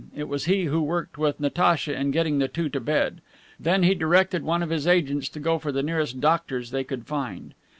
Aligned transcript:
It 0.15 0.27
was 0.27 0.45
he 0.45 0.63
who 0.65 0.81
worked 0.81 1.19
with 1.19 1.39
Natacha 1.39 1.93
in 1.95 2.09
getting 2.09 2.39
the 2.39 2.47
two 2.47 2.69
to 2.69 2.79
bed. 2.79 3.21
Then 3.59 3.83
he 3.83 3.93
directed 3.93 4.41
one 4.41 4.63
of 4.63 4.71
his 4.71 4.87
agents 4.87 5.29
to 5.29 5.39
go 5.39 5.59
for 5.59 5.71
the 5.71 5.83
nearest 5.83 6.19
doctors 6.19 6.71
they 6.71 6.83
could 6.83 7.05
find. 7.05 7.53